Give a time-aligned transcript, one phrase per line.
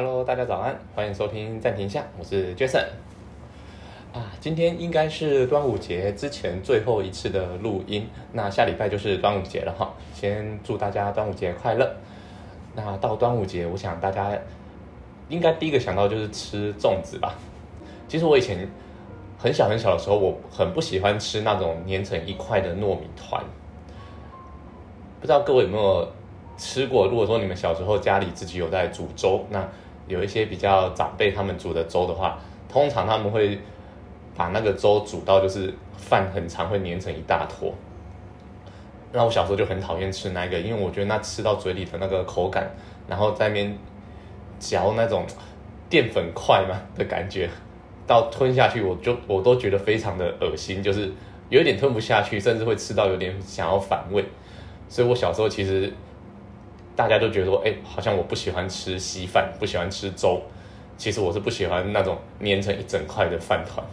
[0.00, 2.84] Hello，大家早安，欢迎收听暂停下，我是 Jason。
[4.12, 9.92] 啊，今天应该是端午节之前最后一次的录音，那下礼拜就是端午节了哈。
[10.14, 11.96] 先祝大家端午节快乐。
[12.76, 14.30] 那到端午节，我想大家
[15.28, 17.34] 应该第一个想到就是吃粽子吧。
[18.06, 18.68] 其实我以前
[19.36, 23.42] 很小很小的时候，我很不喜欢吃那种粘成一块的糯米团。
[25.18, 26.08] 不知道各位有没有
[26.56, 27.08] 吃过？
[27.08, 29.68] 如果说你们小时候家里自己有在煮粥，那
[30.08, 32.38] 有一些比较长辈他们煮的粥的话，
[32.68, 33.58] 通常他们会
[34.34, 37.72] 把那个粥煮到就是饭很长，会粘成一大坨。
[39.12, 42.70] 那我小时候就很讨厌吃那个，因为我觉得那吃到嘴里的那个口感，
[43.06, 43.76] 然后在面
[44.58, 45.24] 嚼那种
[45.88, 47.48] 淀粉块嘛的感觉，
[48.06, 51.10] 到吞下去我就我都觉得非常的恶心，就是
[51.48, 54.24] 有一点吞不下去，甚至会吃到有点想要反胃。
[54.90, 55.92] 所以我小时候其实
[56.98, 60.42] 大家都觉得说，哎，好像我不喜欢吃稀饭，不喜欢吃粥。
[60.96, 63.86] 其实我是不喜欢那种粘成一整块的饭团。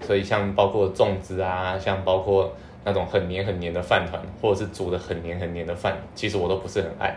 [0.00, 2.52] 所以像包括粽子啊，像包括
[2.84, 7.16] 那种很黏很黏的饭团，或者是煮的很黏很黏的饭，其实我都不是很爱。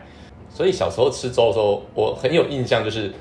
[0.51, 3.11] 所以小时候吃粥的时候，我很有印象，就是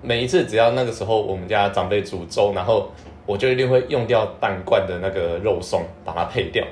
[0.00, 2.90] 每一次只要那个时候我们家长辈煮粥，然后
[3.26, 6.66] 我就一定会用掉半罐的那个肉松，把它配掉。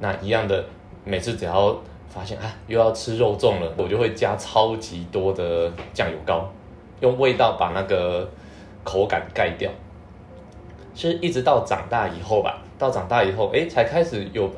[0.00, 0.64] 那一样的。
[1.06, 6.48] 每次只要发现啊又要吃肉粽了，我就会加超级多的酱油膏，
[7.00, 8.28] 用味道把那个
[8.84, 9.70] 口感盖掉。
[10.94, 14.48] 是一直到长大以后吧，到长大以后，哎，才开始有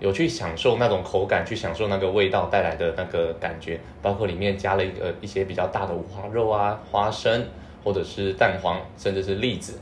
[0.00, 7.46] 有去享受那种口感，去享受那个味道带来的那个感觉，包括里面加了一个一些比较大的五花肉啊、花生
[7.84, 9.78] 或者是蛋黄，甚至是栗子，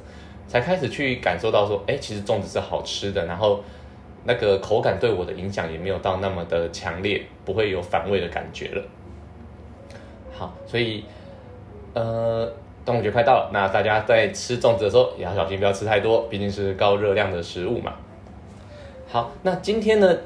[0.49, 3.61] 才开始去感受到说，哎，其实粽子是好吃的，然后。
[4.25, 8.83] 那个口感对我的影响也没有到那么的强烈，不会有反胃的感觉了。
[10.33, 11.05] 好，所以
[11.95, 12.51] 呃，
[12.85, 17.95] 端午节快到了，那大家在吃粽子的时候也要小心，不要吃太多，毕竟是高热量的食物嘛。
[19.09, 20.17] 好，那今天呢，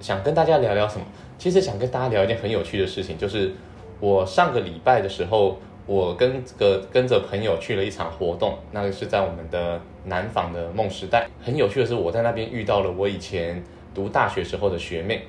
[0.00, 1.04] 想跟大家聊聊什么？
[1.38, 3.52] 其实想跟大家聊一件很有趣的事情，就是
[4.00, 5.58] 我上个礼拜的时候。
[5.88, 11.28] 我跟个跟着朋友去了一场活动，那个是在我们的南纺的梦时代。
[11.44, 13.62] 很有趣的是，我在那边遇到了我以前
[13.94, 15.22] 读大学时候的学妹，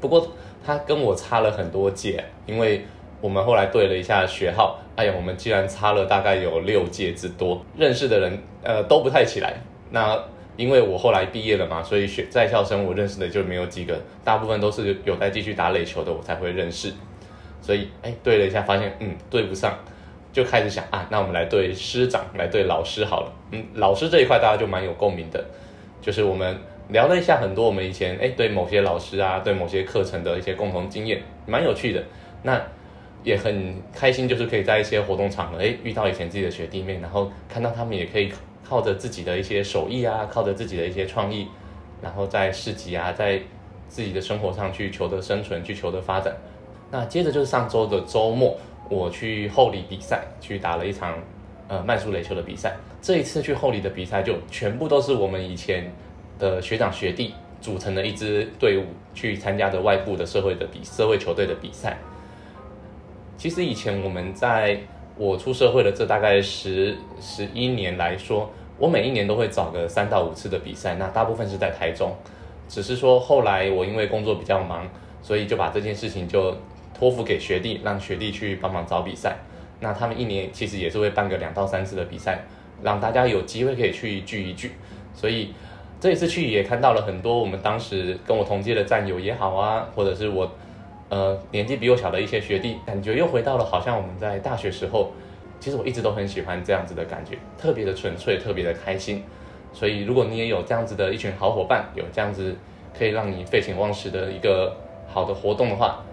[0.00, 0.26] 不过
[0.64, 2.84] 她跟我差了很多届，因为
[3.20, 9.54] 我们后来对了一下学号，哎呀，我们竟然差了大概有六届之多，认识的人呃都不太起来。
[9.90, 10.18] 那
[10.56, 16.92] 因为我后来毕业了嘛，所以学在校生我认识的就没有几个，大部分都是有在继续打垒球的，我才会认识。
[17.60, 19.76] 所以，哎，对了一下，发现嗯对不上，
[20.34, 23.32] 就开始想啊，那我们来对师长，来对老师好了。
[23.52, 25.42] 嗯，老师这一块大家就蛮有共鸣的，
[26.02, 26.58] 就是我们
[26.88, 32.02] 聊了一下很多我们以前哎对某些老师啊，对某些课程的一些共同经验，蛮有趣的。
[32.42, 32.60] 那
[33.22, 38.32] 也很开心，就是可以在一些活动场合哎遇到以前自己的学弟妹，然后看到他们也可以
[38.68, 41.46] 靠着自己的一些手艺啊，靠着自己的一些创意，
[42.02, 43.40] 然后在市集啊，在
[43.86, 46.34] 自己的生活上去求得生存，去求得发展。
[46.90, 48.56] 那接着就是上周的周末，
[48.90, 51.18] 我去后里比赛，去打了一场
[51.68, 52.76] 呃慢速垒球的比赛。
[53.00, 55.90] 这一次去后里的比赛，就全部都是我们以前
[56.38, 58.84] 的学长学弟组成的一支队伍
[59.14, 61.96] 去参加的外部的社会的比社会球队的比赛。
[63.36, 64.78] 其实以前我们在
[65.16, 72.14] 我出社会的这大概十十一年来说，我每一年都会找个三到五次的比赛，那大部分是在台中。
[72.68, 74.86] 只是说后来我因为工作比较忙，
[75.22, 76.54] 所以就把这件事情就。
[76.96, 79.36] 托付给学弟，让学弟去帮忙找比赛。
[79.80, 82.38] 那他们一年其实也是会办个两到三次的比赛，
[82.82, 84.72] 让大家有机会可以去聚一聚。
[85.12, 85.52] 所以
[86.00, 90.50] 这一次去也看到了很多我们当时跟我同届的战友也好啊，或者是我
[91.08, 95.12] 呃年纪比我小的一些学弟，感觉又回到了好像我们在大学时候。
[95.60, 99.22] 其实我一直都很喜欢这样子的感觉，特别的纯粹，特别的开心。
[99.72, 102.54] 所以如果你也有这样子的一群好伙伴，有这样子
[102.92, 104.76] 可以让你废寝忘食的一个
[105.08, 106.04] 好的活动的话，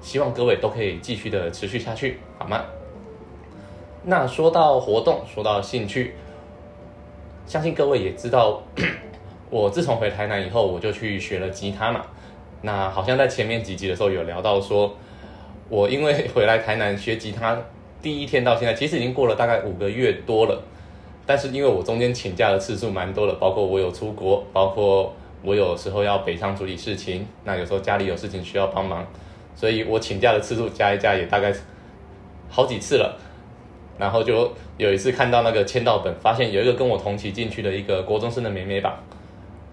[0.00, 2.64] 希望各位都可以继续的持续下去，好吗？
[4.04, 6.14] 那说到活动，说到兴趣，
[7.44, 8.62] 相信各位也知道，
[9.50, 12.02] 我自从回台南以后，我就去学了吉他嘛。
[12.62, 14.94] 那好像在前面几集的时候有聊到说，
[15.68, 17.58] 我因为回来台南学吉他，
[18.00, 20.62] 第一天到现在，其实已经过了大概五个月多了。
[21.26, 25.12] 但是因为我中间请假的次数蛮多的，包括我有出国，包括
[25.42, 29.04] 我有时候要北上处理事情，那有时候家里有事情需要帮忙。
[29.56, 31.52] 所以我请假的次数加一加也大概
[32.48, 33.18] 好几次了，
[33.98, 39.00] 然后就有一次看到那个签到本，发现有一个跟我同期进去的一个国中生的妹妹吧，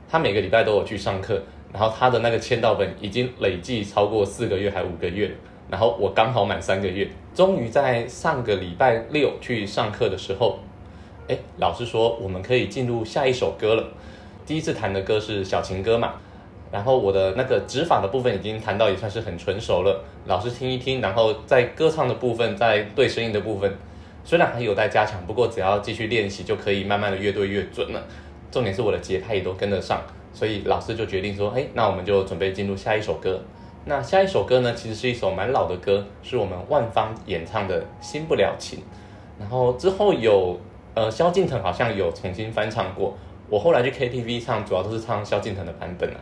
[0.10, 1.44] 她每个礼拜都有去上课，
[1.74, 5.30] 然后她的那个签到本已经累计超过四个月还五个月，
[5.70, 10.60] 然后我刚好满三个月，终于在上个礼拜六去上课的时候，
[11.28, 13.84] 哎，老师说我们可以进入下一首歌了。
[14.46, 16.14] 第一次弹的歌是小情歌嘛，
[16.74, 20.04] 然后我的那个指法的部分已经弹到也算是很纯熟了。
[20.26, 23.72] 老师听一听，然后在歌唱的部分，在对声音的部分，
[24.24, 28.04] 虽然还有待加强，不过只要继续练习就可以慢慢的越对越准了。
[28.50, 30.02] 重点是我的节拍也都跟得上，
[30.34, 33.40] 所以老师就决定说，哎，那我们就准备进入下一首歌。
[33.86, 38.80] 那下一首歌呢，其实是一首蛮老的歌，是我们万芳演唱的《新不了情》。
[39.40, 40.60] 然后之后有
[40.96, 43.16] 呃萧敬腾好像有重新翻唱过，
[43.48, 46.16] 我后来去 KTV 唱，主要都是唱萧敬腾的版本啊。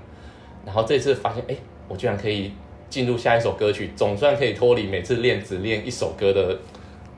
[0.66, 1.56] 然后这次发现，哎，
[1.88, 2.52] 我居然可以
[2.90, 6.58] 进入下一首歌曲，总算可以脱离每次练只练一首歌的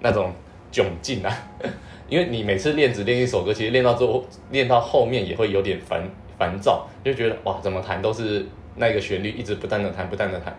[0.01, 0.33] 那种
[0.71, 1.31] 窘境啊。
[2.09, 6.03] 因为你每次练只练一首歌，其实练到最后练到后面也会有点烦
[6.37, 8.45] 烦躁，就觉得哇，怎么弹都是。
[8.75, 10.51] 那个旋律一直不断的弹，不断的弹。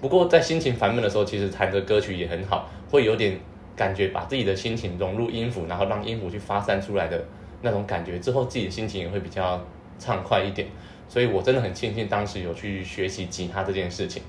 [0.00, 3.38] 不过在心情烦闷的时候，其实弹着歌曲也很好，会有点
[3.76, 7.24] 感觉，把自己的心情融入音符，然后让音符去发散出来的
[7.62, 9.64] 那种感觉，之后自己的心情也会比较
[10.00, 10.66] 畅快一点。
[11.08, 14.22] 所以我真的很庆幸当时有去学习吉他这件事情。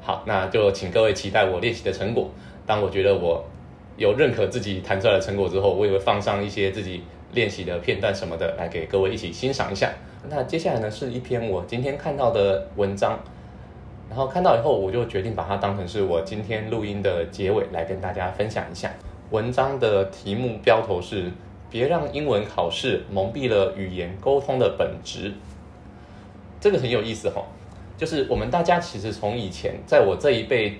[0.00, 2.30] 好，那就请各位期待我练习的成果。
[2.66, 3.44] 当我觉得我
[3.96, 7.02] 有认可自己弹出来的成果之后，我也会放上一些自己
[7.32, 9.92] 练习的片段什么的，来给各位一起欣赏一下。
[10.28, 13.18] 那接下来呢，是一篇我今天看到的文章，
[14.08, 18.92] 然后看到以后，我就决定把它当成是我今天录音的结尾来跟大家分享一下。
[19.30, 21.32] 文章的题目标头是
[21.68, 25.32] “别让英文考试蒙蔽了语言沟通的本质”，
[26.66, 27.44] 这个很有意思哈。
[27.96, 30.74] 就是我们大家其实从以前，在我这一辈。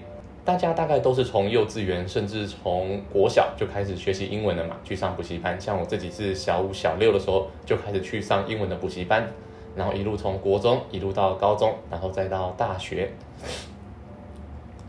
[0.47, 5.61] 大家大概都是从幼稚园，甚至从国小就开始学习英文了嘛，去上补习班。
[5.61, 9.29] 像我自己是小五、小六的时候就开始去上英文的补习班，
[9.75, 13.11] 然后一路从国中一路到高中，然后再到大学，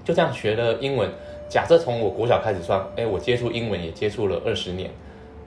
[0.06, 1.10] 就这样学了英文。
[1.50, 4.92] 假设从我国小开始算，哎，我接触英文也接触了二十年，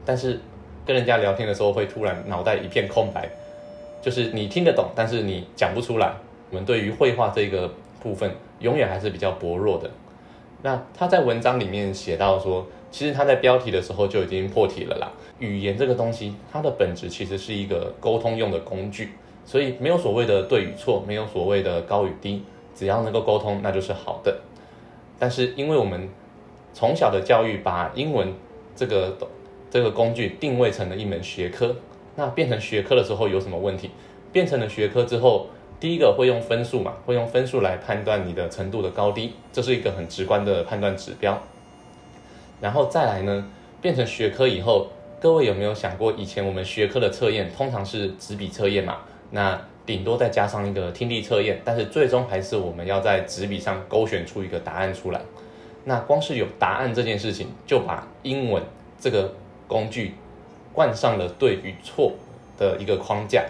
[0.04, 0.40] 但是
[0.84, 3.30] 跟人家聊天的时候会突然脑袋一片空白，
[4.00, 6.14] 就是你听得懂，但是你讲不出来。
[6.50, 7.70] 我们对于绘画这个
[8.02, 8.30] 部分。
[8.60, 9.90] 永远还是比较薄弱的。
[10.60, 15.10] 那他在文章里面写到说，其实他在标题的时候就已经破题了啦。
[15.38, 19.12] 语言这个东西，它的本质其实是一个沟通用的工具，
[19.46, 22.44] 所以没有所谓的对与错，没有所谓的高与低，
[22.74, 24.38] 只要能够沟通，那就是好的。
[25.18, 26.06] 但是因为我们
[26.74, 28.30] 从小的教育把英文
[28.76, 29.16] 这个
[29.70, 31.74] 这个工具定位成了一门学科，
[32.16, 33.90] 那变成学科的时候有什么问题？
[34.32, 35.48] 变成了学科之后。
[35.78, 41.40] 第一个会用分数嘛，会用分数来判断你的程度的高低，这是一个很直观的判断指标。
[42.60, 48.98] 然后再来呢，变成学科以后，各位有没有想过，以前我们学科的测验通常是纸笔测验嘛？
[49.30, 55.22] 那顶多再加上一个听力测验，但是最终还是我们要在纸笔上勾选出一个答案出来。
[55.84, 58.62] 那光是有答案这件事情，就把英文
[59.00, 59.32] 这个
[59.66, 60.14] 工具
[60.72, 62.12] 冠上了对与错
[62.58, 63.44] 的一个框架。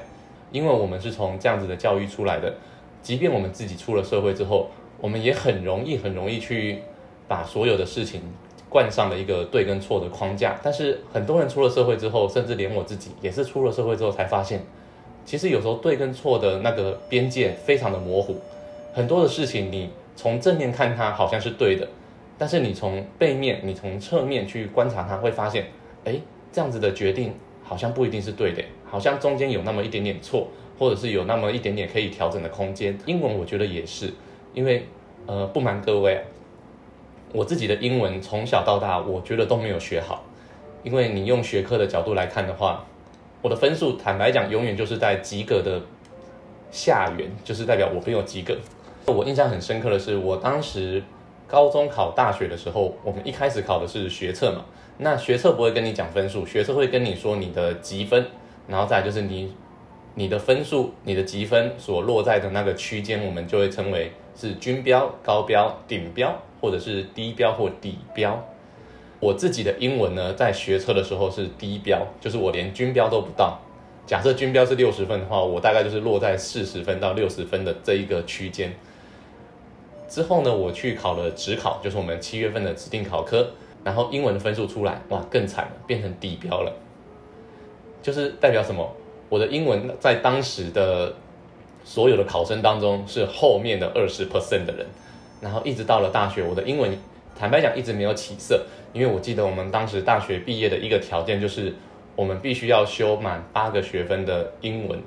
[0.52, 2.52] 因为我们是从这样子的教育出来的，
[3.02, 4.69] 即便我们自己出了社会之后，
[5.00, 6.82] 我们也很容易、很容易去
[7.28, 8.20] 把所有的事情
[8.69, 10.58] 冠上了一个对跟错的框架。
[10.61, 14.61] 但是很多人出了社会之后，甚至连我自己也是出了社会之后才发现，
[15.25, 18.37] 其实有时候对跟错的那个边界非常的模糊。
[18.93, 21.87] 很多的事情你从正面看它好像是对的，
[22.37, 25.68] 但是你从背面、你从侧面去观察它，会发现，
[26.04, 26.21] 哎，
[26.52, 28.62] 这样子的决定好像不一定是对的。
[28.88, 32.99] 好像中间有那么一点点错，或者是有那么一点点可以调整的空间。
[33.07, 34.12] 英文我觉得也是，
[34.52, 34.85] 因为
[35.26, 36.21] 呃不瞒各位，
[37.33, 40.25] 我自己的英文从小到大我觉得都没有学好。
[40.83, 42.85] 因为你用学科的角度来看的话，
[43.42, 45.80] 我的分数坦白讲永远就是在及格的
[46.73, 48.57] 下缘，就是代表我没有及格。
[49.07, 51.02] 我印象很深刻的是，我当时
[51.50, 54.64] 高中考大学的时候，我们一开始考的是学测嘛，
[54.99, 58.25] 那学测不会跟你讲分数，学测会跟你说你的积分。
[58.69, 59.52] 然后再就是你，
[60.14, 68.40] 你的分数，你的积分所落在的那个区间，我们就会称为是均标、高标、顶标，或者是低标或底标。
[69.19, 73.59] 我自己的英文呢，在学车的时候是低标，就是我连均标都不到。
[74.07, 78.73] 假设均标是六十分的话，我大概就是落在四十分到六十分的这一个区间。
[80.11, 83.49] 之后呢，我去考了职考，就是我们七月份的指定考科，
[83.85, 86.73] 然后英文的分数出来，哇，更惨了，变成底标了。
[88.02, 88.90] 就是代表什么？
[89.29, 91.14] 我的英文在当时的
[91.85, 94.85] 所有的考生当中是后面的二十 percent 的人，
[95.40, 96.90] 然后一直到了大学，我的英文
[97.38, 101.73] 坦白讲一直没有起色，因为我记得我们当时大学毕业的一个条件就是
[102.17, 105.00] 我们必须要修满八个学分的英文。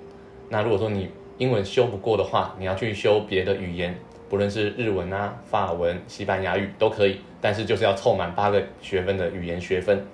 [0.47, 3.95] 那如果说你英文修不过的话，你要去修别的语言，
[4.29, 10.05] 不论是日文啊、法文、西班牙语都可以，但是就是要凑满八个学分的语言学分。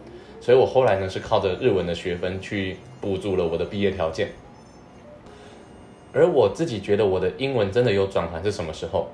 [0.41, 4.29] 所以我后来呢是靠着日文的学分去补足了我的毕业条件。
[6.13, 9.09] 而我自己觉得我的英文真的有转换是什么时候？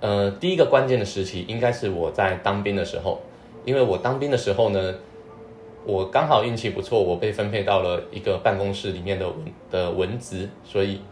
[0.00, 3.20] 呃，第一个关键的时期应该是我在当兵的时候，
[3.66, 4.94] 因为我当兵的时候呢，
[5.84, 11.02] 我刚好运气不错，我被分配到了一个办公室里面的文的文职，所以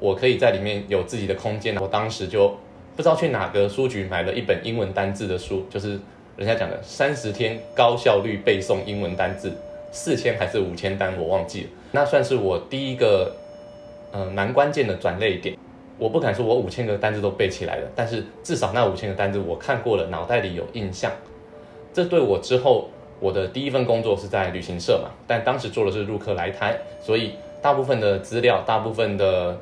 [0.00, 1.76] 我可以在里面有自己的空间。
[1.76, 2.48] 我当时就
[2.96, 6.00] 不知道去哪个书局买了一本英文单字的书，就是
[6.36, 9.52] 人家讲的三十天高效率背诵英文单字，
[9.92, 13.36] 四千还是五千单我忘记了，那算是我第一个。
[14.12, 15.56] 呃，蛮关键的转类点，
[15.96, 21.12] 我不敢说我五千个单字都背起来了，但是至少那五千个单字我看过了，脑袋里有印象。
[21.94, 22.88] 这对我之后
[23.20, 29.56] 我的第一份工作是在旅行社嘛，但当时做的是入客来台，所以大部分的资料、大部分的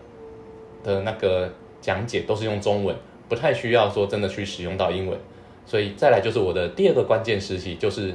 [0.82, 2.94] 的那个讲解都是用中文，
[3.28, 5.18] 不太需要说真的去使用到英文。
[5.66, 8.14] 所以再来就是我的第二个关键时期，就是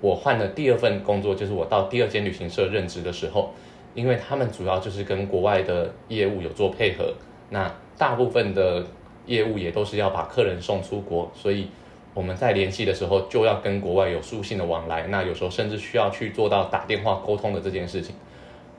[0.00, 3.50] 我换了第二份工作，就是我到第二间旅行社任职的时候。
[3.94, 7.14] 因为他们主要就是跟国外的业务有做配合，
[7.50, 8.84] 那大部分的
[9.24, 11.68] 业务也都是要把客人送出国，所以
[12.12, 18.16] 我们在联系的时候就要跟国外有书信的往来，那有时候甚至需要去做到打电话沟通的这件事情。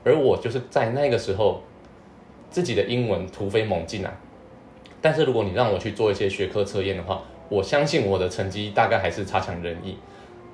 [0.04, 1.62] 而我就是在那个时候
[2.56, 4.10] 自己的英文突飞猛进啊，
[5.02, 9.98] 但是如果你让我去做一些学科测验的话，我相信我的成绩大概还是差强人意，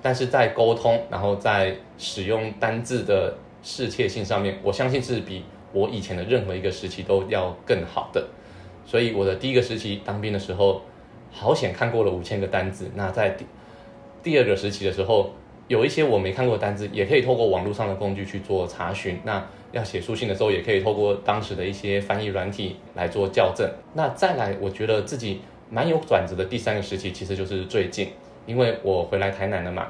[0.02, 3.35] 但是在沟通，然后在使用单字的。
[3.64, 8.26] 适切性上面，我相信是比我以前的任何一个时期都要更好的。
[8.85, 10.82] 所以我的第一个时期当兵的时候，
[11.30, 12.90] 好险看过了五千个单字。
[12.97, 13.47] 那在第
[14.21, 15.30] 第二个时期的时候，
[15.69, 19.19] 有一些我没看过的单字，也可以透过网络上的工具去做查询。
[19.25, 23.69] 那要写书信的时候，也可以透过当时的一些翻译软体来做校正。
[23.95, 25.40] 那再来，我觉得自己
[25.71, 28.09] 蛮有转折的第三个时期，其实就是最近，
[28.47, 29.88] 因为我回来台南了嘛，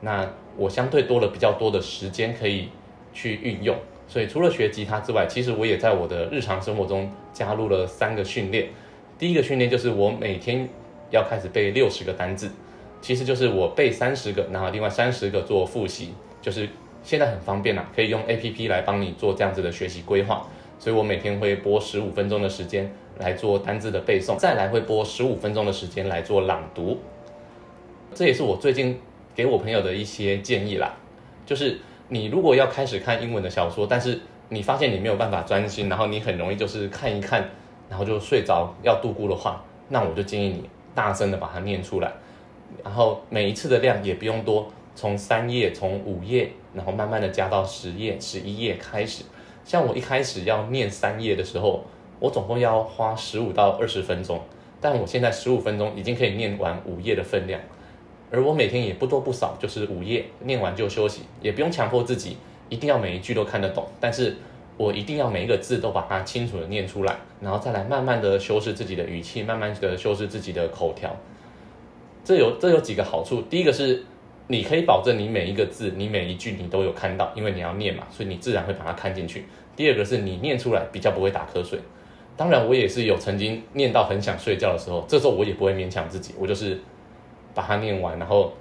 [0.00, 2.68] 那我相对多了比较多的时间可以。
[3.16, 3.76] 去运用，
[4.08, 8.66] 所以除了学吉他之外，其实我也在我的日常生活中加入了三个训练。
[9.16, 10.68] 第一个训练就是我每天
[11.12, 12.50] 要开始背六十个单字，
[13.04, 16.14] 其实就是我背三十个，然后另外三十个做复习。
[16.40, 16.66] 就是
[17.02, 20.48] 现在很方便啦，可以用 A P P 来帮你做这样子的学习规划。
[20.78, 26.98] 所以我每天会播十五分钟的时间来做单字的背诵，再来会播十五分钟的时间来做朗读。
[28.14, 28.98] 这也是我最近
[29.34, 30.94] 给我朋友的一些建议啦，
[31.44, 31.78] 就是。
[32.08, 34.20] 你如果要开始看英文的小说，但是
[34.50, 37.48] 你发现你没有办法专心，然后你很容易就是看一看，
[37.88, 42.12] 然后就睡着要度过的话，那我就建议你大声的把它念出来，
[42.82, 49.24] 然后每一次的量也不用多，从三页、从五页，然后慢慢的加到十页、十一页开始。
[49.64, 51.84] 像我一开始要念三页的时候，
[52.20, 54.40] 我总共要花十五到二十分钟，
[54.80, 57.60] 但我现在十五分钟已经可以念完五页的分量。
[58.30, 62.36] 而我每天也不多不少，就是五页念完就休息，也不用强迫自己
[62.68, 64.36] 一定要每一句都看得懂，但是
[64.76, 71.14] 我一定要每一个字都把它清楚的念出来，然后再来慢慢的修饰自己的语气，慢慢的修饰自己的口条。
[72.24, 74.02] 这有这有几个好处，第一个是
[74.48, 79.44] 你可以保证你每一个字，你每一句你都有看到，因为你要念嘛，所以你自然会把它看进去。
[79.76, 81.78] 第二个是你念出来比较不会打瞌睡。
[82.36, 86.80] 当然我也是有曾经念到很想睡觉的时候，这时候我也不会勉强自己，我就是。
[87.56, 88.52] 把它念完，然后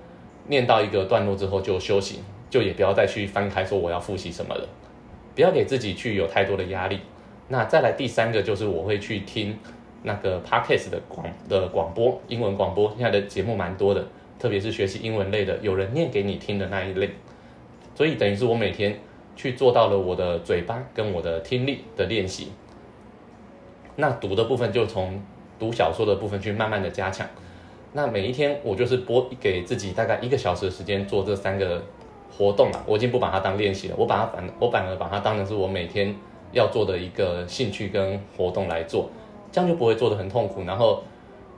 [0.48, 4.70] 念到一个段落之后就休息，就也不要再去翻开说我要复习什么了，
[5.34, 7.00] 不要给自己去有太多的压力。
[7.48, 9.58] 那再来第三个就是我会去听
[10.04, 14.06] 那个 podcast 的广的广播，英文广播，现在的节目蛮多的，
[14.38, 17.10] 特别是学习英文类的，有人念给你听的那一类。
[17.96, 19.00] 所以等于是我每天
[19.36, 22.52] 去做到了我的嘴巴跟我的听力的练习。
[23.96, 25.22] 那读的部分就从
[25.60, 27.28] 读小说的部分去慢慢的加强。
[27.94, 31.82] 那每一天我就是播给自己大概一个小时的时间做这三个
[32.36, 36.16] 活动了，我已经不把它当练习了，我把它反我反而把它当成是我每天
[36.52, 39.08] 要做的一个兴趣跟活动来做，
[39.54, 40.66] 这样就不会做的很痛苦。
[40.66, 41.02] 然后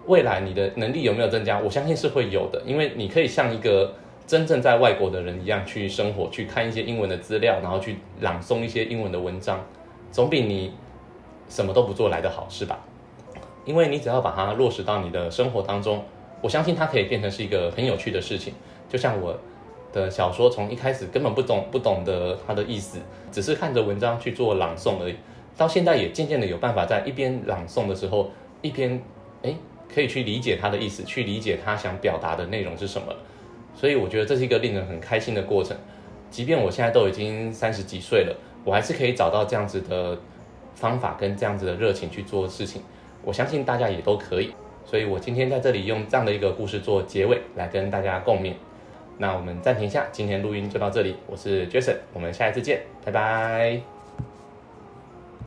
[0.06, 1.58] 未来你的能力有没有增加？
[1.58, 3.92] 我相信是会有的，因为你可以像一个
[4.28, 9.66] 真正在外国的人一样去生活，去看一些英文的资料，然后去朗诵一些英文的文章，
[10.12, 10.74] 总比你
[11.50, 12.80] 什么都不做来的好，是吧？
[13.64, 16.04] 因为你只要把它落实到你的生活当中。
[16.42, 18.54] 我相信它可以变成是一个很有趣的事情，
[18.88, 19.36] 就像我
[19.92, 23.00] 的小说从一开始根本不懂不懂得它的意思，
[23.32, 25.16] 只是看着文章去做朗诵而已，
[25.58, 28.32] 到现在也渐渐的有办法在一边朗诵的时候，
[28.62, 29.02] 一边
[29.44, 29.56] 哎
[29.94, 33.14] 可以去理解他的意思，去理解他想表达的内容是什么。
[33.76, 35.76] 所以我觉得这是一个令人很开心的过程，
[36.30, 40.18] 即便我现在都已经三十几岁了，我还是可以找到这样子的
[40.74, 42.82] 方法跟这样子的热情去做事情。
[43.24, 44.54] 我相信大家也都可以。
[44.86, 48.54] 所以我今天在这里用这样的一个故事做结尾，来跟大家共勉。
[49.18, 51.16] 那我们暂停一下，今天录音就到这里。
[51.26, 53.95] 我是 Jason，我们下一次见，拜拜。